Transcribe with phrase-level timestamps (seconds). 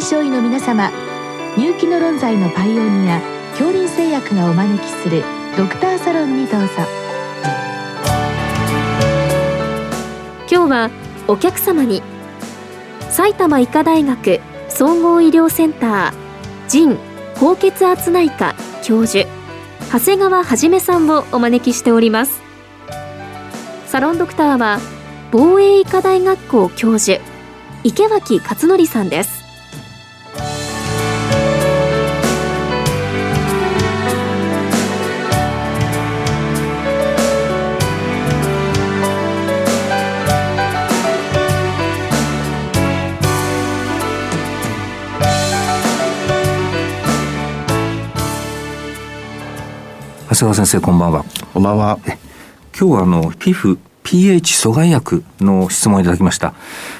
[0.00, 0.90] 臨床医の皆様
[1.58, 5.22] 入気の論剤のパイオニア恐林製薬がお招きする
[5.58, 6.68] ドクターサロンにどうぞ。
[10.50, 10.90] 今日は
[11.28, 12.02] お客様に
[13.10, 14.40] 埼玉医科大学
[14.70, 16.12] 総合医療センター
[16.66, 16.96] 腎
[17.38, 19.28] 高血圧内科教授
[19.92, 22.40] 長谷川はじめさんをお招きしております。
[23.86, 24.78] サロンドクターは
[25.30, 27.22] 防衛医科大学校教授
[27.84, 29.39] 池脇勝則さんです。
[50.30, 51.24] 長谷川先生こんばんは。
[51.52, 51.98] こんばんは。
[52.06, 52.16] 今
[52.72, 56.54] 日はあの皮膚 pH 阻害薬の質問をいただきました。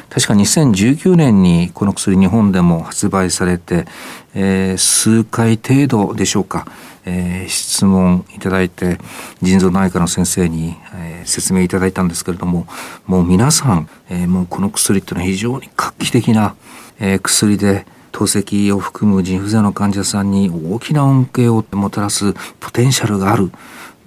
[0.09, 3.87] 確か2019年にこの薬日本でも発売されて、
[4.35, 6.66] えー、数回程度でしょうか、
[7.04, 8.99] えー、質問いただいて
[9.43, 12.66] 腎臓内科の先生に、えー、説明いただいたんですけれども
[13.07, 16.57] もう皆さん、えー、もうこの薬っていうのは非常に画期的な、
[16.99, 23.51] えー、薬で透析を含む腎不全の患者さんに大きな恩恵をもたらすポテンシャルがある。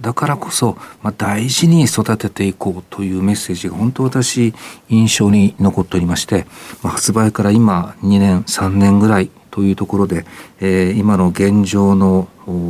[0.02, 4.54] だからこそ、まあ、大事に育てていこうというメッセージが本当私
[4.90, 6.46] 印象に残っておりまして、
[6.81, 10.26] まあ、発売から今2年3年ぐらいというところで、
[10.59, 12.28] えー、今の現状の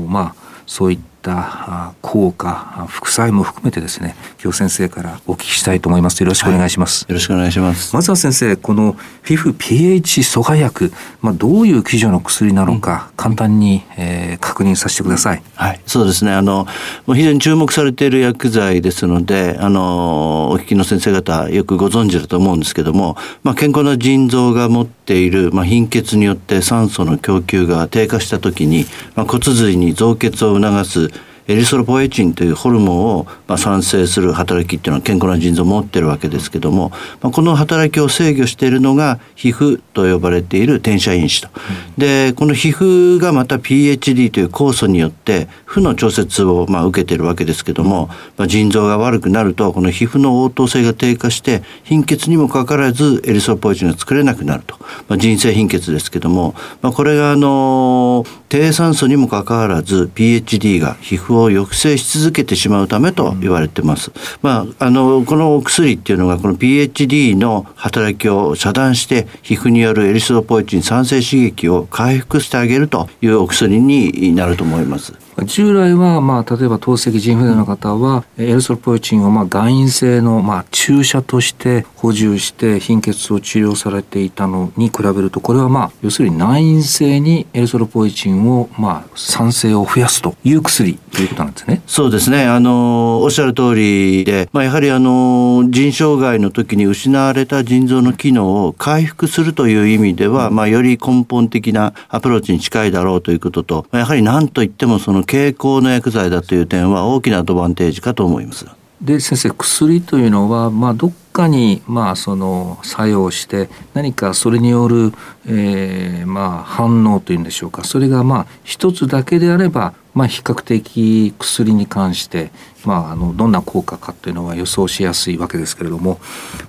[0.08, 6.22] まあそういったった効果副作用も含めてですね今日先生からお聞きしたいと思います。
[6.22, 7.96] よろしくお願いします、はい、よろしくお願いします。
[7.96, 15.42] まずは先生この皮膚 pH 阻害薬まあどういう基準の薬なのか、うん、簡単に、えー、確認させてください。
[15.56, 15.82] はい。
[15.88, 16.34] そうですね。
[16.34, 16.68] あの
[17.08, 31.13] 非常に注目されている薬剤ですのであのお聞きの先生方よくご存知だと思うんですけどもまあ健康な腎臓が持っているまあ貧血によって酸素の供給が低下した時に、まあ、骨髄に増血を促す
[31.48, 41.50] エリソロポエチンというホルモンをまあ産生する働きっていうのは健康な腎臓を持ってるわけですけども、まあ、この働きを制御しているのが皮膚と呼ばれている転写因子と。
[41.98, 48.08] でこの皮膚がまた PHD という酵素によって負の調節をまあ受けてるわけですけども、
[48.38, 64.12] まあ、腎臓が悪くなるとこの皮膚の応答性が低下して貧血にもかかわらずエリソロポエチンが作れなくなると、まあ、腎性貧血ですけども、まあ、これがあの低酸素にもかかわらず PHD が皮膚を抑制し続けてしまうためと言われてます。
[64.44, 75.23] まあ、あの、このお薬っていうのがこの PHD の働きを遮断して皮膚によるエリスドポイチン酸性刺激を回復してあげるというお薬になると思います。
[75.42, 91.82] 従来は、まあ、例えば透析腎不全の方は、うん、エルソルポイチンを、まあ、外因性の、まあ、注射として補充して貧血を治療されていたのに比べるとこれは、まあ、要するに内因性にエルソルポイチンを、まあ、酸性を増やすという薬ということなんですね。
[91.88, 108.66] そうですねあのおっしゃる通りで、まあ、やはりあの腎障害の時に失われた腎臓の機能を回復するという意味では、まあ、より根本的なアプローチに近いだろうということとやはり何といってもその経口の薬剤だという点は大きなアドバンテージかと思います。
[109.04, 115.12] で先生薬というのは、まあ、どっかに、まあ、その作用して何かそれによる、
[115.46, 122.52] えーまあ、反応というんでしょうかそれがまあ一つだけであれば、まあ、比較的薬に関して、
[122.86, 126.22] まあ、あのどんな効果かというのは予想しやすいわけですけれども、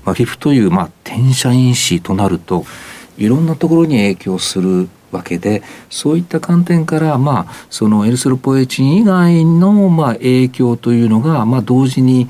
[0.05, 2.65] まあ、皮膚という、まあ、転写因子となると
[3.17, 12.29] いろんなところに影響するわけでそういった観点からまあそのエルスルポエチン以外のまあ影響というのがまあ同時に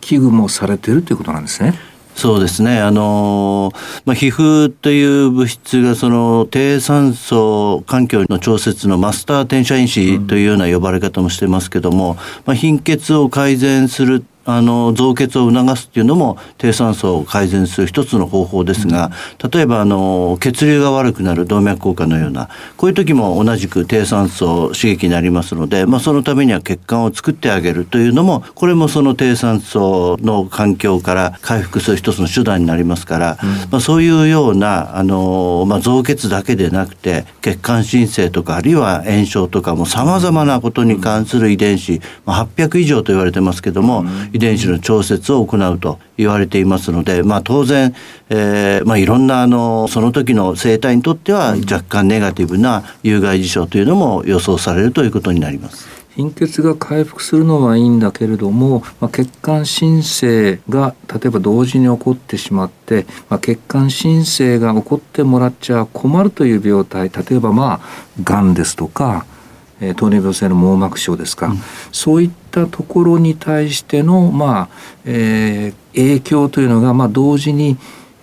[0.00, 1.74] 危惧もされているということなんですね。
[2.16, 2.80] そうですね。
[2.80, 3.72] あの、
[4.06, 19.10] まあ、皮膚という物質がその低酸素環境の調節のマスター転写因子というような呼ばれ方もしてますけども、まあ、貧血を改善するあの増血を促すっていうのも低酸素を改善する一つの方法ですが、
[19.52, 47.94] 例えばあの血流が悪くなる動脈硬化のようなこういう時も同じく低酸素刺激になりますので、まあ、そのためには血管を作ってあげるというのもこれもその低酸素の環境から回復する一つの手段になりますから、うん、まあ、そういうようなあの、まあ、増血だけでなくて血管新生とかあるいは炎症とかもさまざまなことに関する遺伝子、まあ、800以上と言われてますけども、うん遺伝子の調節を行うと言われていますので、まあ、当然、
[48.28, 55.96] えーまあ、いろんなあのその時の生態にとっては若干ネガティブな有害事象というのも予想されるということになります。
[56.16, 69.26] 貧血が回復するのはいいんだけれども、まあ、血管新生が例えば同時に起こってしまって、まあ、血管新生が起こってもらっちゃ困るという病態例えばまあがんですとか、
[69.80, 71.58] えー、糖尿病性の網膜症ですか、うん、
[71.92, 77.76] そういったところに対しての、まあえー、影響というのが、まあ、同時に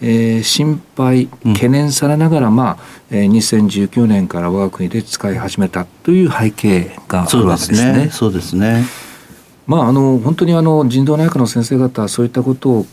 [0.06, 2.78] えー、心配懸念されながら、うん、まあ
[3.10, 8.10] えー、2019年から我が国で使い始めたという背景があるわけですね。
[8.12, 8.84] そうですね。
[9.66, 12.86] まあ、あの本当にあの人道内科の先生方そういったことを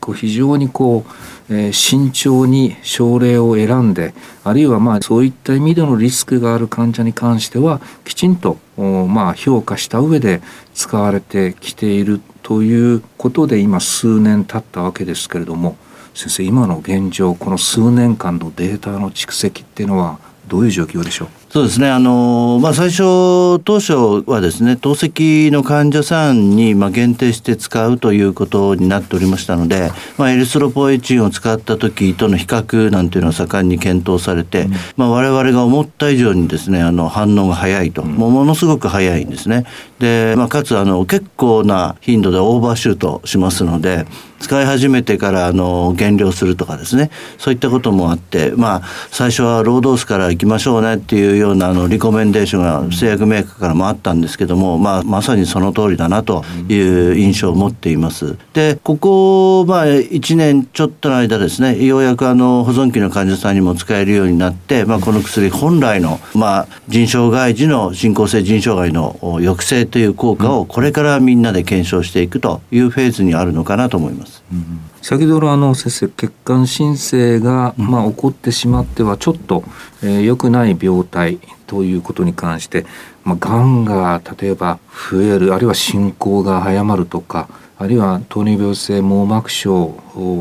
[0.00, 1.04] こう非常にこ
[1.50, 4.14] う、えー、慎重に症例を選んで
[4.44, 10.40] あるいはまあそういった意味でのリスクがある患者に関してはきちんとまあ評価した上で
[10.74, 15.76] 使われてきているということで今数年経ったわけですけれども。
[16.14, 21.28] 先生今の現状この数年間のデータの蓄積っていうのはどういう状況でしょう？
[21.52, 21.90] そうですね。
[21.90, 23.92] あの、まあ、最初、当初
[24.24, 38.02] はですね、透析の患者さんに、まあ、限定して使うということになっておりましたので、まあ、エリスロポエチンを使った時との比較なんていうのは盛んに検討されて、うん、まあ、我々が思った以上にですね、あの、反応が早いと。
[38.02, 39.66] もうものすごく早いんですね。
[39.98, 44.06] で、まあ、かつ、あの、結構な頻度でオーバーシュートしますので、
[44.42, 58.36] 使い始めてからあの減量するとかですねそういったこともあってまあ最初はロードースから行きましょうねっていうようなあのリコメンデーションが製薬メーカーからもあったんですけども、まあ、まさにその通りだなという印象を持っています。
[58.52, 74.31] でここ、まあ、1年ちょっとの間ですねようやくあの保存期の患者さんにも使えるようになって、まあ、この薬本来の、まあ、腎障害時の進行性腎障害の抑制という効果をこれからみんなで検証していくというフェーズにあるのかなと思います。。
[74.52, 79.64] うん、先ほどあの先生血管新生が、まあ、起こってしまってはちょっと、
[80.02, 82.84] えー、良くない病態ということに関して、
[83.24, 84.78] まあ、がんが例えば
[85.10, 87.48] 増えるあるいは進行が早まるとか
[87.78, 89.96] あるいは糖尿病性網膜症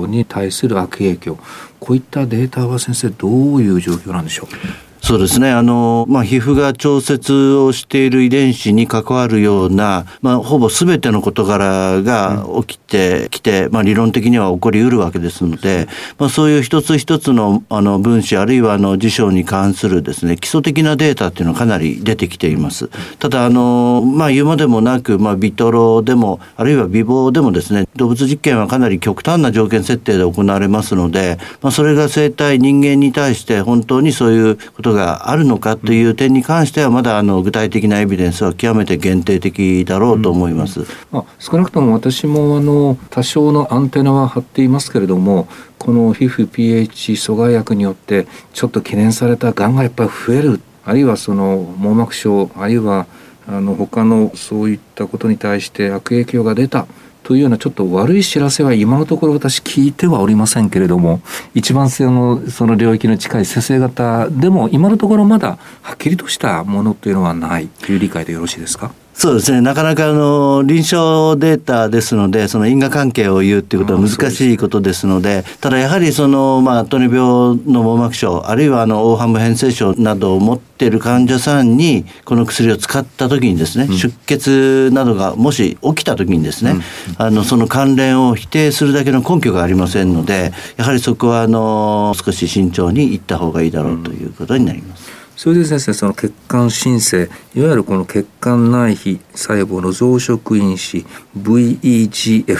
[0.07, 1.37] に対する悪影響
[1.79, 4.90] こういったデータは先生どういう状況なんでしょう？
[5.01, 5.49] そうですね。
[5.49, 15.87] あの、まあ、皮膚が調節をしている遺伝子に関わるような、まあ、ほぼ全ての事柄が起きてきて、まあ、理論的には起こりうるわけですので、
[16.19, 22.89] まあ、そういう一つ一つの、あの、分子、あるいは、あの、事象に関するですね、基礎的なデータっていうのはかなり出てきています。
[23.17, 40.87] ただ、あの、まあ、言うまでもなく、まあ、ビトロでも、あるいは微棒でもですね、動物実験はかなり極端な条件設定で行われますので、まあ、それが生体、人間に対して本当にそういうことことがあるのかという点に関してはまだあの具体的なエビデンスは極めて限定的だろうと思います、うん、
[41.19, 45.47] あ少なくとも私もあの多少のアンテナは張っていますけれども
[45.79, 50.61] この皮膚 pH 阻害薬によってちょっと懸念されたがんがやっぱり増える。
[50.83, 53.05] あるいはその網膜症あるいは
[53.47, 56.87] あの他のそういったことに対して悪影響が出た。
[57.23, 61.21] というようなちょっと悪い知らせは今のところ私聞いてはおりませんけれども
[61.53, 68.91] 一番性のその領域の近い生成型でも今のところまだはっきりとしたものというのはないという理解でよろしいですか？
[69.13, 69.61] そうですね。
[69.61, 86.81] なかなかあの臨床データですので、その因果関係を言うっていうことは難しいことですので、ただやはりそのまあ糖尿病の網膜症、あるいはあの黄斑部変性症などを持っている患者さんにこの薬を使った時にですね、うん、出血などがもし起きた時にですね、うん、
[87.17, 95.20] あのその関連を否定するだけの根拠がありませんので、やはりそこはあの少し慎重にいった方がいいだろうということになります。
[95.41, 97.23] それで先生その血管新生
[97.55, 101.03] いわゆるこの血管内皮細胞の増殖因子
[101.35, 102.57] VEGF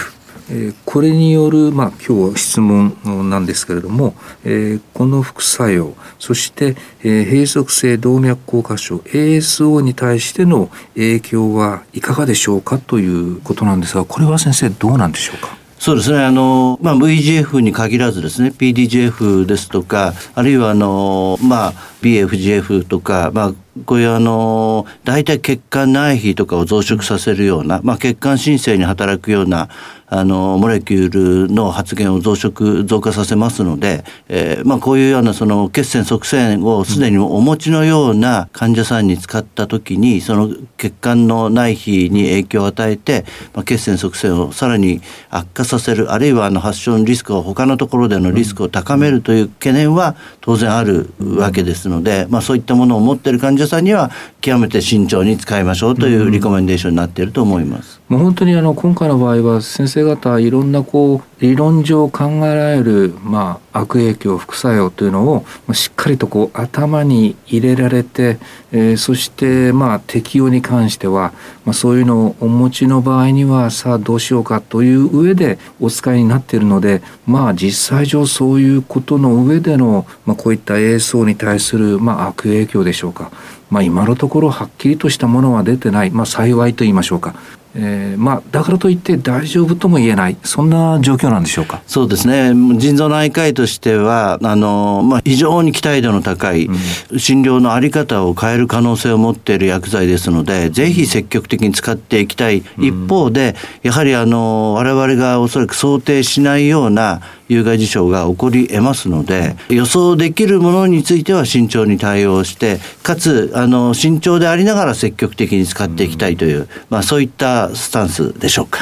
[0.50, 6.74] えこれによる、まあ、今日は質問なんですけれども、えー、この副作用そして、
[7.04, 15.61] えー、閉塞性動脈硬化症 ASO に対しての影響はいかがでしょうかということなんですがこれは先生どうなんでしょうか？
[15.82, 16.24] そうですね。
[16.24, 21.72] あの、まあ、VGF に限らずですね、PDGF ですとか、あるいはあの、まあ、
[22.02, 23.52] BFGF とか、まあ、
[23.86, 29.70] こういうあの、大体血管内皮とかを増殖させるような、まあ、血管新生に働くような、
[30.14, 43.24] あの、モレキュールの発現を増殖、増加させますので、えー、まあ、こういうようなその血栓側栓をすでにお持ちのような患者さんに使った時に、その血管の内皮に影響を与えて、
[43.54, 45.00] まあ、血栓側栓をさらに
[45.30, 58.01] 悪化させる、あるいはあの発症のリスクを他のところでのリスクを高めるという懸念は当然あるわけですので、まあ、そういったものを持っている患者者さんには極めて慎重に使いましょうというリコメンデーションになっていると思います。
[58.12, 68.36] もう本当にあの今回の場合は先生方いろんなこう理論上考えられるまあ悪影響副作用というのをしっかりとこう頭に入れられて、
[68.70, 71.32] えー、そしてまあ適用に関しては、
[71.64, 83.32] まあ、そういうのをお持ちの場合にはさあどうしようかという上でお使いになっているのでまあ実際上そういうことの上での、まあ、こういった映像に対するまあ悪影響でしょうか。
[83.70, 87.34] まあ、今のところはっきりとしたものは出てない、まあ、幸いと言いましょうか、
[87.74, 90.36] えー、まあだからといって大丈夫とも言えない。
[90.44, 91.82] そんな状況なんでしょうか？
[91.86, 92.52] そうですね。
[92.78, 96.72] 腎臓内科医としてはあの、まあ、非常に期待度の高い、う
[97.16, 102.62] ん、診療の在り方を変える可能性を持っている薬剤ですのでぜひ積極的に使っていきたい。
[102.78, 118.80] 一方で、うん、やはりあの我々がおそらく想定しないような有害事象が起こり得ますので予想できるものについては慎重に対応してかつあの慎重でありながら積極的に使っていきたいという、まあ、そういったスタンスでしょうか？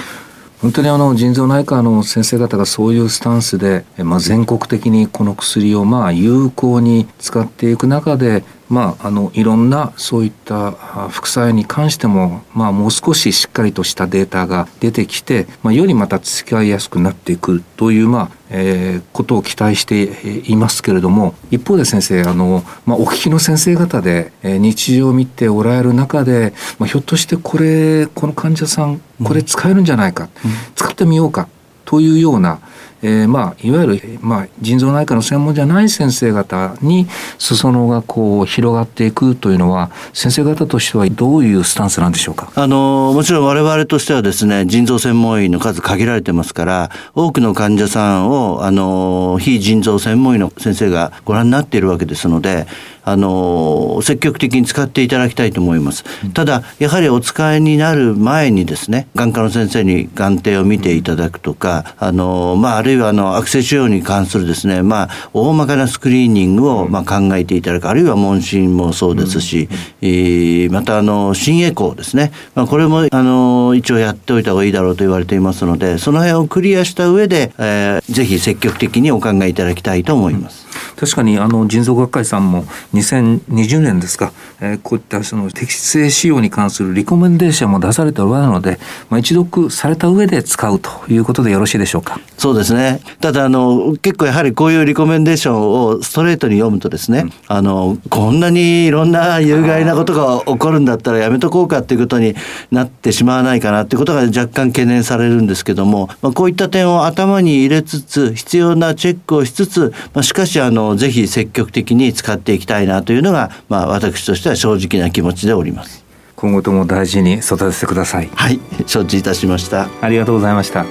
[0.60, 10.71] 本当にあの腎臓内科の先生方がそういうスタンスで、まあ、全国的にこの薬をまあ有効に使っていく中でまあ、あのいろんなそういった
[11.09, 31.49] 副作用に関しても、まあ、もう少ししっかりとしたデータが出てきて、まあ、よりまた付き合いやすくなっていくという、まあえー、ことを期待していますけれども一方で先生あの、まあ、お聞きの先生方で、えー、日常を見ておられる中で、まあ、ひょっとしてこれこの患者さんこれ使えるんじゃないか、うん、使ってみようか
[31.85, 32.61] というような
[33.02, 37.07] えー、まあいわゆる、まあ、腎臓内科の専門じゃない先生方に
[37.38, 42.52] 裾野がこう広がっていくというのは先生方としてはどういうスタンスなんでしょうか？
[42.54, 52.66] あのもちろん我々としてはですね腎臓専門医の数限られてますから多くの患者さんをあの非腎臓専門医の先生がご覧になっているわけですので
[53.11, 56.05] あの積極的に使っていただきたいと思います。
[56.33, 69.69] ただやはりお使いになる前にですね眼科の先生に眼底を見ていただくとかあの、まあ、あるいはあの悪性腫瘍に関するですね、まあ、大まかなスクリーニングをまあ考えていただくあるいは問診もそうですし、
[70.00, 80.60] えー、またあの心エコーですね、まあ、これもあの一応やっておいた方がいいだろうと言われていますのでその辺をクリアした上で、えー、ぜひ積極的にお考えいただきたいと思います。
[81.00, 88.78] 確かにあの腎臓学会さんも2020年ですか、えー、こういったその適正使用に関するリコメンデーションも出されておられるので、
[89.09, 92.21] まあ、一読された上で使うということでよろしいでしょうか。
[92.37, 93.00] そうですね。
[93.21, 102.35] ただあの結構やはりこういうリコメンデーションをストレートに読むとですね、うん、あのこんなにいろんな有害なことが起こるんだったらやめとこうかっていうことに
[102.71, 116.04] なってしまわないかなっていうことが若干懸念されるんですけども、まあ、こういった点を頭に入れつつ必要なチェックをしつつ、まあ、しかしあのぜひ積極的に使っていきたいなというのが、まあ、私としては正直な気持ちでおります。
[116.37, 118.30] 今後とも大事に育ててください。
[118.35, 119.88] はい、承知いたしました。
[120.00, 120.87] ありがとうございました。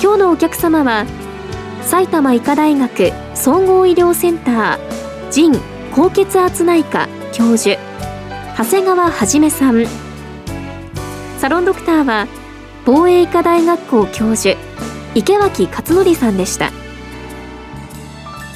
[0.00, 1.06] 今日のお客様は
[1.82, 5.52] 埼玉医科大学総合医療センター腎
[5.92, 7.76] 高血圧内科教授
[8.56, 9.84] 長谷川はじめさん
[11.44, 12.26] サロンドクターは
[12.86, 14.58] 防衛医科大学校教授
[15.14, 16.72] 池脇勝則さんでした。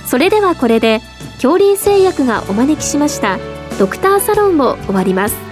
[0.07, 1.03] それではこれで
[1.35, 3.39] 恐林製薬がお招きしました
[3.79, 5.48] ドクターサロンを終わります。